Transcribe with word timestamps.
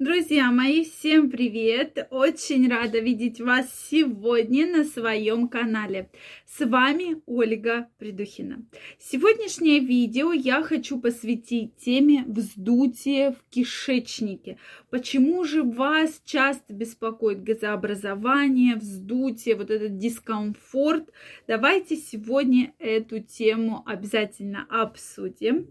Друзья 0.00 0.50
мои, 0.50 0.84
всем 0.84 1.30
привет! 1.30 2.08
Очень 2.10 2.70
рада 2.70 3.00
видеть 3.00 3.38
вас 3.38 3.66
сегодня 3.90 4.66
на 4.66 4.84
своем 4.84 5.46
канале. 5.46 6.08
С 6.46 6.64
вами 6.64 7.20
Ольга 7.26 7.86
Придухина. 7.98 8.64
Сегодняшнее 8.98 9.80
видео 9.80 10.32
я 10.32 10.62
хочу 10.62 10.98
посвятить 10.98 11.76
теме 11.76 12.24
вздутия 12.26 13.32
в 13.32 13.44
кишечнике. 13.50 14.56
Почему 14.88 15.44
же 15.44 15.62
вас 15.62 16.22
часто 16.24 16.72
беспокоит 16.72 17.42
газообразование, 17.42 18.76
вздутие, 18.76 19.54
вот 19.54 19.70
этот 19.70 19.98
дискомфорт? 19.98 21.10
Давайте 21.46 21.96
сегодня 21.96 22.72
эту 22.78 23.20
тему 23.20 23.82
обязательно 23.84 24.66
обсудим. 24.70 25.66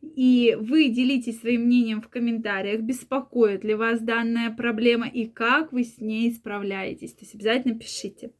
И 0.00 0.56
вы 0.58 0.88
делитесь 0.88 1.40
своим 1.40 1.66
мнением 1.66 2.00
в 2.00 2.08
комментариях, 2.08 2.80
беспокоит 2.80 3.62
ли 3.62 3.73
вас 3.76 4.00
данная 4.00 4.50
проблема 4.50 5.08
и 5.08 5.26
как 5.26 5.72
вы 5.72 5.84
с 5.84 5.98
ней 5.98 6.32
справляетесь. 6.32 7.12
То 7.12 7.20
есть 7.22 7.34
обязательно 7.34 7.78
пишите. 7.78 8.32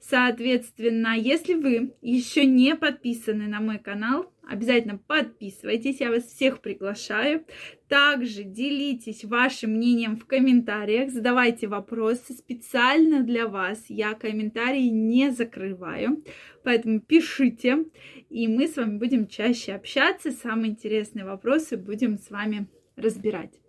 Соответственно, 0.00 1.16
если 1.16 1.54
вы 1.54 1.94
еще 2.02 2.44
не 2.44 2.74
подписаны 2.74 3.48
на 3.48 3.60
мой 3.60 3.78
канал, 3.78 4.32
Обязательно 4.48 4.96
подписывайтесь, 4.96 6.00
я 6.00 6.10
вас 6.10 6.22
всех 6.22 6.60
приглашаю. 6.60 7.44
Также 7.88 8.44
делитесь 8.44 9.24
вашим 9.24 9.72
мнением 9.72 10.16
в 10.16 10.24
комментариях, 10.24 11.10
задавайте 11.10 11.66
вопросы 11.66 12.32
специально 12.32 13.24
для 13.24 13.48
вас. 13.48 13.86
Я 13.88 14.14
комментарии 14.14 14.86
не 14.86 15.32
закрываю, 15.32 16.22
поэтому 16.62 17.00
пишите, 17.00 17.86
и 18.30 18.46
мы 18.46 18.68
с 18.68 18.76
вами 18.76 18.98
будем 18.98 19.26
чаще 19.26 19.72
общаться. 19.72 20.30
Самые 20.30 20.70
интересные 20.70 21.24
вопросы 21.24 21.76
будем 21.76 22.16
с 22.16 22.30
вами 22.30 22.68
разбирать. 22.94 23.60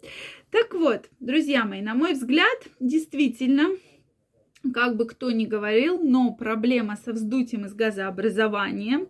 Так 0.50 0.74
вот, 0.74 1.10
друзья 1.20 1.66
мои, 1.66 1.82
на 1.82 1.94
мой 1.94 2.14
взгляд, 2.14 2.58
действительно, 2.80 3.68
как 4.74 4.96
бы 4.96 5.06
кто 5.06 5.30
ни 5.32 5.46
говорил, 5.46 6.02
но 6.02 6.34
проблема 6.34 6.96
со 6.96 7.12
вздутием 7.12 7.66
из 7.66 7.74
газообразования 7.74 9.08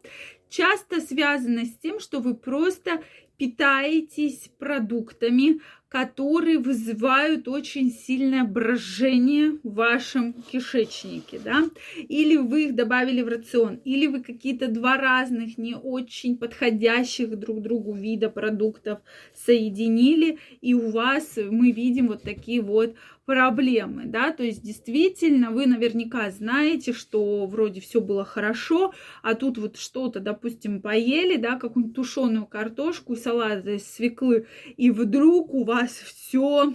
часто 0.50 1.00
связана 1.00 1.66
с 1.66 1.78
тем, 1.78 2.00
что 2.00 2.22
вы 2.22 2.34
просто 2.34 3.04
питаетесь 3.38 4.50
продуктами, 4.58 5.62
которые 5.90 6.60
вызывают 6.60 7.48
очень 7.48 7.92
сильное 7.92 8.44
брожение 8.44 9.58
в 9.64 9.76
вашем 9.76 10.34
кишечнике, 10.34 11.40
да, 11.44 11.64
или 11.96 12.36
вы 12.36 12.66
их 12.66 12.76
добавили 12.76 13.22
в 13.22 13.28
рацион, 13.30 13.80
или 13.86 14.08
вы 14.08 14.22
какие-то 14.22 14.68
два 14.68 14.98
разных, 14.98 15.58
не 15.58 15.76
очень 15.76 16.38
подходящих 16.38 17.38
друг 17.40 17.62
другу 17.62 17.94
вида 17.94 18.30
продуктов 18.30 19.00
соединили, 19.34 20.40
и 20.62 20.74
у 20.74 20.92
вас 20.92 21.38
мы 21.38 21.72
видим 21.72 22.08
вот 22.08 22.22
такие 22.22 22.62
вот 22.62 22.96
проблемы, 23.28 24.04
да, 24.06 24.32
то 24.32 24.42
есть 24.42 24.64
действительно 24.64 25.52
вы 25.52 25.66
наверняка 25.66 26.32
знаете, 26.32 26.94
что 26.94 27.46
вроде 27.46 27.82
все 27.82 28.00
было 28.00 28.24
хорошо, 28.24 28.94
а 29.22 29.36
тут 29.36 29.58
вот 29.58 29.76
что-то, 29.76 30.22
допустим, 30.22 30.82
поели, 30.82 31.36
да, 31.36 31.60
какую-нибудь 31.60 31.96
тушеную 31.96 32.46
картошку, 32.46 33.18
салат 33.18 33.68
из 33.68 33.86
свеклы, 33.86 34.48
и 34.78 34.92
вдруг 34.92 35.54
у 35.54 35.66
вас 35.66 35.77
все 35.86 36.74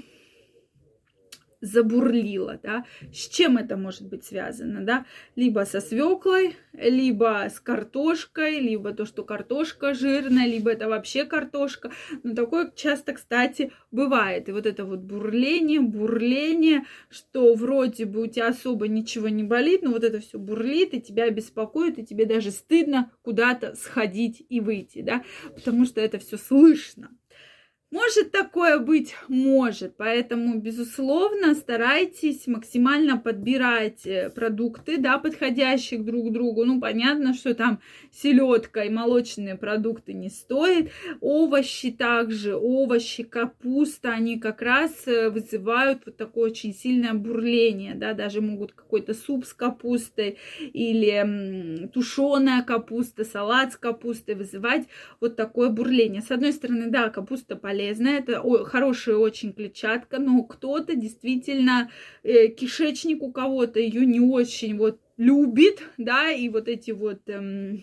забурлило, 1.62 2.58
да, 2.62 2.84
с 3.12 3.28
чем 3.28 3.56
это 3.56 3.77
может 3.77 4.06
быть 4.08 4.25
связано, 4.25 4.84
да, 4.84 5.06
либо 5.36 5.64
со 5.64 5.81
свеклой, 5.81 6.56
либо 6.72 7.47
с 7.48 7.61
картошкой, 7.61 8.58
либо 8.58 8.92
то, 8.92 9.06
что 9.06 9.23
картошка 9.23 9.95
жирная, 9.95 10.47
либо 10.47 10.73
это 10.73 10.89
вообще 10.89 11.25
картошка, 11.25 11.92
но 12.25 12.34
такое 12.34 12.70
часто, 12.75 13.12
кстати, 13.12 13.73
бывает, 13.92 14.48
и 14.48 14.53
вот 14.53 14.67
это 14.67 14.84
вот 14.84 15.00
бурление, 15.00 15.80
бурление, 15.80 16.84
что 17.08 17.55
вроде 17.55 18.06
бы 18.06 18.23
у 18.23 18.27
тебя 18.27 18.48
особо 18.48 18.89
ничего 18.89 19.28
не 19.28 19.45
болит, 19.45 19.83
но 19.83 19.92
вот 19.92 20.03
это 20.03 20.19
все 20.19 20.39
бурлит, 20.39 20.95
и 20.95 21.00
тебя 21.00 21.30
беспокоит, 21.30 21.97
и 21.98 22.05
тебе 22.05 22.27
даже 22.27 22.50
стыдно 22.50 23.12
куда-то 23.23 23.77
сходить 23.77 24.45
и 24.48 24.58
выйти, 24.58 25.01
да, 25.01 25.23
потому 25.55 25.85
что 25.85 26.01
это 26.01 26.18
все 26.18 26.36
слышно, 26.36 27.11
может 27.92 28.33
такое 28.33 28.79
быть? 28.79 29.14
Может. 29.29 29.97
Поэтому, 29.97 30.58
безусловно, 30.58 31.55
старайтесь 31.55 32.47
максимально 32.47 33.19
подбирать 33.19 34.07
э, 34.07 34.30
продукты, 34.30 34.97
да, 34.97 35.19
подходящих 35.19 36.05
друг 36.05 36.30
к 36.30 36.33
другу. 36.33 36.64
Ну, 36.64 36.80
понятно, 36.80 37.35
что 37.35 37.55
там 37.55 37.80
селедка 38.11 38.85
и 38.85 38.89
молочные 38.91 39.57
продукты 39.57 40.14
не 40.14 40.30
стоит. 40.30 40.91
Овощи 41.20 41.91
также, 41.91 42.57
овощи, 42.57 43.25
капуста, 43.25 44.11
они 44.11 44.39
как 44.39 44.63
раз 44.63 45.07
э, 45.07 45.29
вызывают 45.29 46.01
вот 46.07 46.17
такое 46.17 46.51
очень 46.51 46.74
сильное 46.74 47.13
бурление, 47.13 47.95
да, 47.95 48.14
даже 48.14 48.41
могут 48.41 48.73
какой-то 48.73 49.13
суп 49.13 49.45
с 49.45 49.53
капустой 49.53 50.39
или 50.73 51.89
тушеная 51.92 52.63
капуста, 52.63 53.24
салат 53.24 53.74
с 53.74 53.77
капустой 53.77 54.35
вызывать 54.35 54.86
вот 55.20 55.36
такое 55.36 55.69
бурление. 55.69 56.23
С 56.23 56.30
одной 56.30 56.55
стороны, 56.55 56.86
да, 56.89 57.11
капуста 57.11 57.55
полезна, 57.55 57.82
полезная, 57.83 58.19
это 58.19 58.43
хорошая 58.65 59.17
очень 59.17 59.53
клетчатка, 59.53 60.19
но 60.19 60.43
кто-то 60.45 60.95
действительно, 60.95 61.91
э, 62.23 62.48
кишечник 62.48 63.23
у 63.23 63.33
кого-то 63.33 63.81
ее 63.81 64.07
не 64.07 64.20
очень 64.20 64.77
вот 64.77 65.01
любит, 65.17 65.83
да, 65.98 66.31
и 66.31 66.48
вот 66.48 66.69
эти 66.69 66.92
вот 66.92 67.21
эм, 67.27 67.83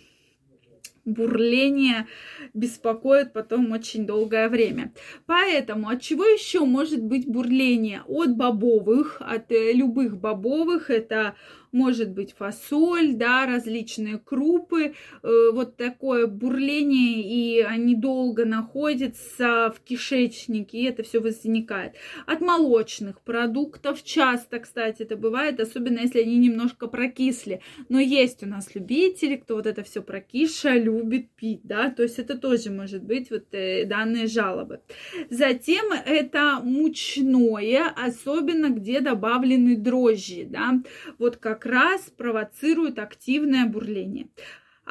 бурление 1.14 2.08
беспокоит 2.54 3.34
потом 3.34 3.72
очень 3.72 4.06
долгое 4.06 4.50
время. 4.50 4.94
Поэтому 5.26 5.90
от 5.90 6.02
чего 6.02 6.26
еще 6.26 6.66
может 6.66 7.04
быть 7.04 7.28
бурление? 7.28 8.04
От 8.08 8.36
бобовых, 8.36 9.18
от 9.20 9.52
э, 9.52 9.74
любых 9.74 10.18
бобовых, 10.18 10.90
это 10.90 11.36
может 11.72 12.12
быть 12.12 12.34
фасоль, 12.34 13.14
да, 13.14 13.46
различные 13.46 14.18
крупы, 14.18 14.94
э, 15.22 15.50
вот 15.52 15.78
такое 15.78 16.28
бурление, 16.28 17.22
и 17.22 17.62
они 17.62 17.96
долго 17.96 18.46
находятся 18.46 19.74
в 19.76 19.82
кишечнике, 19.82 20.80
и 20.80 20.86
это 20.86 21.04
все 21.04 21.20
возникает. 21.20 21.94
От 22.26 22.42
молочных 22.42 23.22
продуктов 23.22 24.04
часто, 24.04 24.60
кстати, 24.60 25.04
это 25.04 25.16
бывает, 25.16 25.60
особенно 25.60 26.00
если 26.00 26.22
они 26.22 26.38
немножко 26.38 26.88
прокисли. 26.88 27.62
Но 27.88 28.00
есть 28.00 28.44
у 28.44 28.48
нас 28.48 28.74
любители, 28.76 29.36
кто 29.36 29.56
вот 29.56 29.66
это 29.66 29.84
все 29.84 30.02
прокисшее 30.02 30.80
любит 30.80 30.99
пить, 31.36 31.62
да, 31.64 31.90
то 31.90 32.04
есть 32.04 32.20
это 32.20 32.38
тоже 32.38 32.72
может 32.72 33.04
быть 33.04 33.30
вот 33.32 33.46
э, 33.54 33.86
данные 33.86 34.28
жалобы. 34.28 34.82
Затем 35.30 35.92
это 35.92 36.60
мучное, 36.64 37.90
особенно 37.96 38.70
где 38.70 39.00
добавлены 39.00 39.76
дрожжи, 39.76 40.46
да, 40.50 40.82
вот 41.18 41.38
как 41.38 41.66
раз 41.66 42.10
провоцирует 42.16 43.00
активное 43.00 43.66
бурление. 43.66 44.28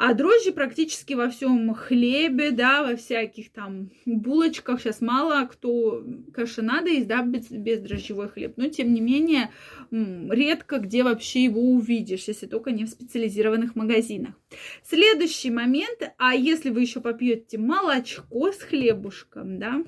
А 0.01 0.13
дрожжи 0.13 0.53
практически 0.53 1.13
во 1.13 1.29
всем 1.29 1.73
хлебе, 1.73 2.51
да, 2.51 2.83
во 2.83 2.95
всяких 2.95 3.51
там 3.51 3.89
булочках. 4.05 4.79
Сейчас 4.79 5.01
мало 5.01 5.45
кто, 5.45 6.05
конечно, 6.33 6.63
надо 6.63 6.89
есть, 6.89 7.07
да, 7.07 7.21
без, 7.21 7.51
без 7.51 7.81
дрожжевой 7.81 8.29
хлеб. 8.29 8.53
Но, 8.55 8.69
тем 8.69 8.93
не 8.93 9.01
менее, 9.01 9.51
редко 9.91 10.77
где 10.77 11.03
вообще 11.03 11.43
его 11.43 11.59
увидишь, 11.59 12.29
если 12.29 12.45
только 12.45 12.71
не 12.71 12.85
в 12.85 12.89
специализированных 12.89 13.75
магазинах. 13.75 14.35
Следующий 14.83 15.51
момент, 15.51 16.13
а 16.17 16.33
если 16.33 16.69
вы 16.69 16.79
еще 16.79 17.01
попьете 17.01 17.57
молочко 17.57 18.53
с 18.53 18.59
хлебушком, 18.59 19.59
да, 19.59 19.83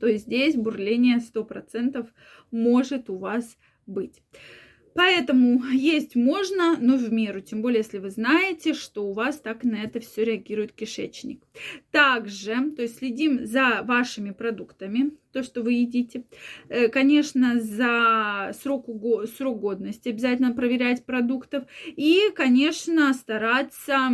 то 0.00 0.12
здесь 0.12 0.56
бурление 0.56 1.18
100% 1.18 2.04
может 2.50 3.10
у 3.10 3.16
вас 3.18 3.56
быть. 3.86 4.20
Поэтому 4.94 5.64
есть 5.66 6.16
можно, 6.16 6.76
но 6.80 6.96
в 6.96 7.12
меру, 7.12 7.40
тем 7.40 7.62
более, 7.62 7.78
если 7.78 7.98
вы 7.98 8.10
знаете, 8.10 8.74
что 8.74 9.06
у 9.06 9.12
вас 9.12 9.38
так 9.38 9.64
на 9.64 9.76
это 9.82 10.00
все 10.00 10.24
реагирует 10.24 10.72
кишечник. 10.72 11.42
Также, 11.90 12.70
то 12.72 12.82
есть 12.82 12.98
следим 12.98 13.46
за 13.46 13.82
вашими 13.82 14.30
продуктами, 14.30 15.12
то, 15.32 15.42
что 15.42 15.62
вы 15.62 15.74
едите. 15.74 16.24
Э, 16.68 16.88
конечно, 16.88 17.60
за 17.60 18.52
срок, 18.60 18.86
срок 19.36 19.60
годности 19.60 20.08
обязательно 20.08 20.52
проверять 20.52 21.04
продуктов. 21.04 21.64
И, 21.86 22.30
конечно, 22.34 23.12
стараться 23.14 24.10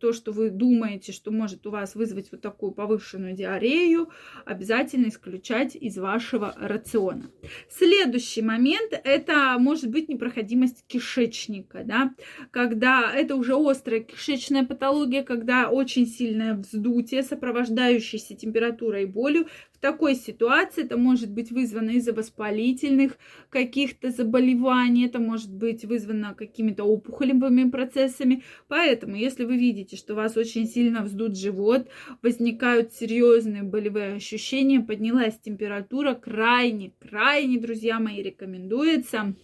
то, 0.00 0.12
что 0.12 0.32
вы 0.32 0.50
думаете, 0.50 1.12
что 1.12 1.30
может 1.30 1.66
у 1.66 1.70
вас 1.70 1.94
вызвать 1.94 2.30
вот 2.32 2.40
такую 2.40 2.72
повышенную 2.72 3.34
диарею, 3.34 4.10
обязательно 4.44 5.08
исключать 5.08 5.76
из 5.76 5.98
вашего 5.98 6.54
рациона. 6.58 7.30
Следующий 7.68 8.42
момент– 8.42 8.92
это 9.04 9.56
может 9.58 9.90
быть 9.90 10.08
непроходимость 10.08 10.84
кишечника, 10.86 11.82
да, 11.84 12.14
когда 12.50 13.12
это 13.14 13.36
уже 13.36 13.54
острая 13.54 14.00
кишечная 14.00 14.64
патология, 14.64 15.22
когда 15.22 15.70
очень 15.70 16.06
сильное 16.06 16.54
вздутие, 16.54 17.22
сопровождающееся 17.22 18.34
температурой 18.34 19.04
и 19.04 19.06
болью, 19.06 19.46
такой 19.82 20.14
ситуации 20.14 20.84
это 20.84 20.96
может 20.96 21.30
быть 21.30 21.50
вызвано 21.50 21.90
из-за 21.90 22.12
воспалительных 22.14 23.18
каких-то 23.50 24.10
заболеваний, 24.10 25.06
это 25.06 25.18
может 25.18 25.52
быть 25.52 25.84
вызвано 25.84 26.34
какими-то 26.34 26.84
опухолевыми 26.84 27.68
процессами. 27.68 28.44
Поэтому, 28.68 29.16
если 29.16 29.44
вы 29.44 29.56
видите, 29.56 29.96
что 29.96 30.14
вас 30.14 30.36
очень 30.36 30.68
сильно 30.68 31.02
вздут 31.02 31.36
живот, 31.36 31.88
возникают 32.22 32.94
серьезные 32.94 33.64
болевые 33.64 34.14
ощущения, 34.14 34.78
поднялась 34.78 35.38
температура, 35.40 36.14
крайне, 36.14 36.92
крайне, 37.00 37.58
друзья 37.58 37.98
мои, 37.98 38.22
рекомендуется 38.22 39.34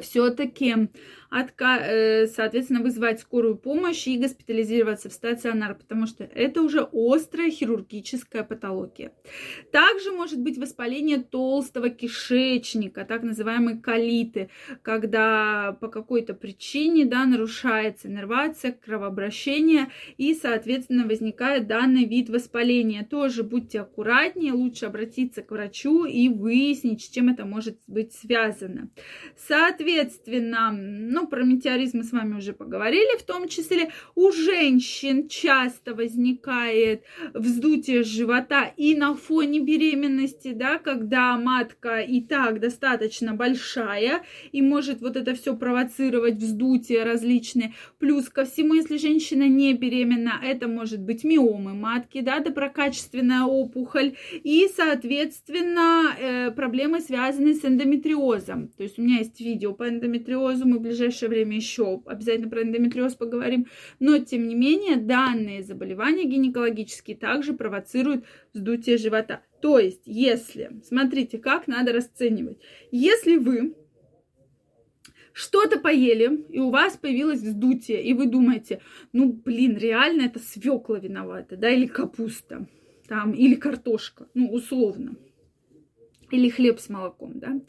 все-таки 0.00 0.88
отка- 1.34 1.80
э, 1.82 2.26
соответственно, 2.28 2.80
вызвать 2.80 3.20
скорую 3.20 3.56
помощь 3.56 4.06
и 4.06 4.18
госпитализироваться 4.18 5.08
в 5.08 5.12
стационар, 5.12 5.74
потому 5.74 6.06
что 6.06 6.24
это 6.24 6.62
уже 6.62 6.88
острая 6.92 7.50
хирургическая 7.50 8.44
патология. 8.44 9.12
Также 9.72 10.12
может 10.12 10.40
быть 10.40 10.58
воспаление 10.58 11.18
толстого 11.18 11.90
кишечника, 11.90 13.04
так 13.04 13.22
называемые 13.22 13.78
колиты, 13.78 14.48
когда 14.82 15.76
по 15.80 15.88
какой-то 15.88 16.34
причине 16.34 17.04
да, 17.04 17.24
нарушается 17.24 18.08
иннервация, 18.08 18.72
кровообращение 18.72 19.88
и, 20.16 20.34
соответственно, 20.34 21.06
возникает 21.06 21.66
данный 21.66 22.04
вид 22.04 22.30
воспаления. 22.30 23.06
Тоже 23.08 23.42
будьте 23.42 23.80
аккуратнее, 23.80 24.52
лучше 24.52 24.86
обратиться 24.86 25.42
к 25.42 25.50
врачу 25.50 26.04
и 26.04 26.28
выяснить, 26.28 27.02
с 27.02 27.08
чем 27.08 27.28
это 27.28 27.44
может 27.44 27.78
быть 27.86 28.12
связано. 28.12 28.90
Соответственно, 29.36 29.73
ну, 29.80 31.24
ну, 31.24 31.26
про 31.26 31.44
метеоризм 31.44 31.98
мы 31.98 32.04
с 32.04 32.12
вами 32.12 32.36
уже 32.36 32.52
поговорили, 32.52 33.18
в 33.18 33.22
том 33.22 33.48
числе 33.48 33.90
у 34.14 34.30
женщин 34.30 35.28
часто 35.28 35.94
возникает 35.94 37.04
вздутие 37.32 38.02
живота 38.02 38.72
и 38.76 38.94
на 38.94 39.14
фоне 39.14 39.60
беременности, 39.60 40.52
да, 40.52 40.78
когда 40.78 41.36
матка 41.36 42.00
и 42.00 42.20
так 42.20 42.60
достаточно 42.60 43.34
большая 43.34 44.22
и 44.52 44.62
может 44.62 45.00
вот 45.00 45.16
это 45.16 45.34
все 45.34 45.56
провоцировать 45.56 46.36
вздутие 46.36 47.04
различные. 47.04 47.74
Плюс 47.98 48.28
ко 48.28 48.44
всему, 48.44 48.74
если 48.74 48.96
женщина 48.96 49.48
не 49.48 49.74
беременна, 49.74 50.40
это 50.42 50.68
может 50.68 51.00
быть 51.00 51.24
миомы 51.24 51.74
матки, 51.74 52.20
да, 52.20 52.40
доброкачественная 52.40 53.44
опухоль 53.44 54.16
и, 54.32 54.68
соответственно, 54.74 56.14
э, 56.18 56.50
проблемы, 56.50 57.00
связанные 57.00 57.54
с 57.54 57.64
эндометриозом. 57.64 58.68
То 58.68 58.82
есть 58.82 58.98
у 58.98 59.02
меня 59.02 59.18
есть 59.18 59.40
видео 59.40 59.63
по 59.72 59.88
эндометриозу, 59.88 60.66
мы 60.66 60.78
в 60.78 60.82
ближайшее 60.82 61.28
время 61.28 61.56
еще 61.56 62.02
обязательно 62.06 62.50
про 62.50 62.62
эндометриоз 62.62 63.14
поговорим. 63.14 63.66
Но, 64.00 64.18
тем 64.18 64.46
не 64.48 64.54
менее, 64.54 64.96
данные 64.96 65.62
заболевания 65.62 66.24
гинекологические 66.24 67.16
также 67.16 67.54
провоцируют 67.54 68.24
вздутие 68.52 68.98
живота. 68.98 69.42
То 69.60 69.78
есть, 69.78 70.02
если, 70.04 70.80
смотрите, 70.84 71.38
как 71.38 71.66
надо 71.66 71.92
расценивать. 71.92 72.58
Если 72.90 73.36
вы 73.36 73.74
что-то 75.32 75.78
поели, 75.80 76.44
и 76.48 76.60
у 76.60 76.70
вас 76.70 76.96
появилось 76.96 77.40
вздутие, 77.40 78.02
и 78.02 78.14
вы 78.14 78.26
думаете, 78.26 78.80
ну, 79.12 79.32
блин, 79.32 79.76
реально 79.76 80.22
это 80.22 80.38
свекла 80.38 80.98
виновата, 80.98 81.56
да, 81.56 81.68
или 81.68 81.86
капуста, 81.86 82.66
там, 83.08 83.32
или 83.32 83.56
картошка, 83.56 84.28
ну, 84.32 84.52
условно, 84.52 85.16
или 86.30 86.48
хлеб 86.48 86.78
с 86.78 86.88
молоком, 86.88 87.38
да, 87.40 87.60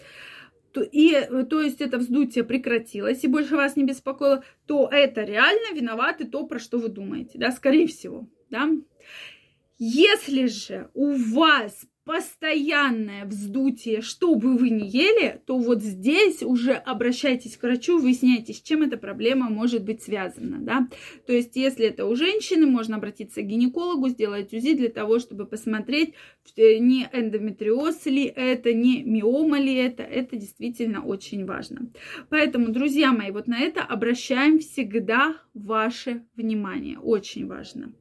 и, 0.81 1.13
э, 1.13 1.43
то 1.43 1.61
есть 1.61 1.81
это 1.81 1.97
вздутие 1.97 2.43
прекратилось 2.43 3.23
и 3.23 3.27
больше 3.27 3.55
вас 3.55 3.75
не 3.75 3.83
беспокоило, 3.83 4.43
то 4.65 4.87
это 4.91 5.23
реально 5.23 5.75
виноваты 5.75 6.25
то, 6.25 6.45
про 6.45 6.59
что 6.59 6.77
вы 6.77 6.89
думаете, 6.89 7.37
да, 7.37 7.51
скорее 7.51 7.87
всего, 7.87 8.27
да. 8.49 8.69
Если 9.77 10.47
же 10.47 10.89
у 10.93 11.13
вас 11.13 11.85
постоянное 12.05 13.25
вздутие, 13.25 14.01
что 14.01 14.35
бы 14.35 14.55
вы 14.57 14.69
ни 14.69 14.85
ели, 14.85 15.41
то 15.45 15.57
вот 15.57 15.81
здесь 15.81 16.43
уже 16.43 16.73
обращайтесь 16.73 17.57
к 17.57 17.63
врачу, 17.63 17.99
выясняйте, 17.99 18.53
с 18.53 18.61
чем 18.61 18.83
эта 18.83 18.95
проблема 18.97 19.49
может 19.49 19.83
быть 19.83 20.03
связана, 20.03 20.59
да. 20.59 20.87
То 21.25 21.33
есть, 21.33 21.55
если 21.55 21.87
это 21.87 22.05
у 22.05 22.15
женщины, 22.15 22.67
можно 22.67 22.97
обратиться 22.97 23.41
к 23.41 23.47
гинекологу, 23.47 24.09
сделать 24.09 24.53
УЗИ 24.53 24.75
для 24.75 24.89
того, 24.89 25.17
чтобы 25.17 25.47
посмотреть, 25.47 26.13
э, 26.55 26.77
не 26.77 27.09
эндометриоз 27.11 28.05
ли 28.05 28.25
это, 28.25 28.71
не 28.71 29.01
миома 29.01 29.59
ли 29.59 29.73
это, 29.73 30.03
это 30.03 30.35
действительно 30.35 31.03
очень 31.03 31.45
важно. 31.45 31.89
Поэтому, 32.29 32.69
друзья 32.69 33.13
мои, 33.13 33.31
вот 33.31 33.47
на 33.47 33.59
это 33.59 33.81
обращаем 33.81 34.59
всегда 34.59 35.37
ваше 35.55 36.23
внимание, 36.35 36.99
очень 36.99 37.47
важно. 37.47 37.93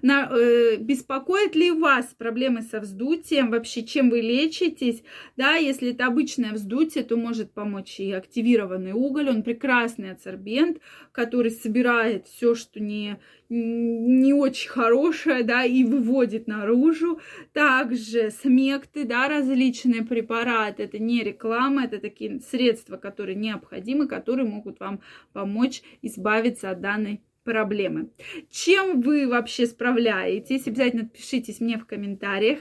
На, 0.00 0.30
э, 0.30 0.76
беспокоит 0.76 1.56
ли 1.56 1.72
вас 1.72 2.14
проблемы 2.16 2.62
со 2.62 2.80
вздутием, 2.80 3.47
вообще, 3.50 3.82
чем 3.82 4.10
вы 4.10 4.20
лечитесь. 4.20 5.02
Да, 5.36 5.54
если 5.54 5.90
это 5.92 6.06
обычное 6.06 6.52
вздутие, 6.52 7.04
то 7.04 7.16
может 7.16 7.52
помочь 7.52 8.00
и 8.00 8.12
активированный 8.12 8.92
уголь. 8.92 9.28
Он 9.28 9.42
прекрасный 9.42 10.12
адсорбент, 10.12 10.78
который 11.12 11.50
собирает 11.50 12.26
все, 12.26 12.54
что 12.54 12.80
не, 12.80 13.18
не 13.48 14.32
очень 14.32 14.70
хорошее, 14.70 15.42
да, 15.42 15.64
и 15.64 15.84
выводит 15.84 16.46
наружу. 16.46 17.20
Также 17.52 18.30
смекты, 18.30 19.04
да, 19.04 19.28
различные 19.28 20.04
препараты. 20.04 20.84
Это 20.84 20.98
не 20.98 21.22
реклама, 21.22 21.84
это 21.84 21.98
такие 21.98 22.40
средства, 22.40 22.96
которые 22.96 23.36
необходимы, 23.36 24.06
которые 24.06 24.48
могут 24.48 24.80
вам 24.80 25.00
помочь 25.32 25.82
избавиться 26.02 26.70
от 26.70 26.80
данной 26.80 27.20
проблемы. 27.48 28.10
Чем 28.50 29.00
вы 29.00 29.26
вообще 29.26 29.66
справляетесь? 29.66 30.66
Обязательно 30.66 31.04
отпишитесь 31.04 31.60
мне 31.60 31.78
в 31.78 31.86
комментариях. 31.86 32.58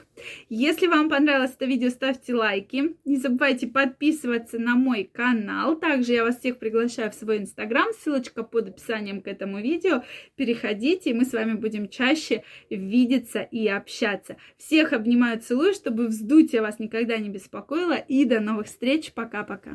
Если 0.47 0.87
вам 0.87 1.09
понравилось 1.09 1.51
это 1.53 1.65
видео, 1.65 1.89
ставьте 1.89 2.33
лайки. 2.33 2.95
Не 3.03 3.17
забывайте 3.17 3.67
подписываться 3.67 4.59
на 4.59 4.75
мой 4.75 5.03
канал. 5.11 5.75
Также 5.75 6.13
я 6.13 6.23
вас 6.23 6.39
всех 6.39 6.57
приглашаю 6.57 7.11
в 7.11 7.15
свой 7.15 7.39
инстаграм. 7.39 7.87
Ссылочка 7.99 8.43
под 8.43 8.69
описанием 8.69 9.21
к 9.21 9.27
этому 9.27 9.59
видео. 9.59 10.03
Переходите, 10.37 11.09
и 11.09 11.13
мы 11.13 11.25
с 11.25 11.33
вами 11.33 11.55
будем 11.55 11.89
чаще 11.89 12.43
видеться 12.69 13.41
и 13.41 13.67
общаться. 13.67 14.37
Всех 14.57 14.93
обнимаю, 14.93 15.41
целую, 15.41 15.73
чтобы 15.73 16.07
вздутие 16.07 16.61
вас 16.61 16.79
никогда 16.79 17.17
не 17.17 17.27
беспокоило. 17.27 17.97
И 17.97 18.23
до 18.23 18.39
новых 18.39 18.67
встреч. 18.67 19.11
Пока-пока. 19.11 19.73